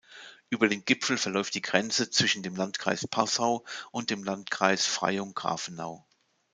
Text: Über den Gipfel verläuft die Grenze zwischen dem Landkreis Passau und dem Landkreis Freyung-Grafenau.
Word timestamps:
Über 0.49 0.67
den 0.67 0.83
Gipfel 0.83 1.15
verläuft 1.19 1.53
die 1.53 1.61
Grenze 1.61 2.09
zwischen 2.09 2.41
dem 2.41 2.55
Landkreis 2.55 3.07
Passau 3.07 3.63
und 3.91 4.09
dem 4.09 4.23
Landkreis 4.23 4.83
Freyung-Grafenau. 4.87 6.07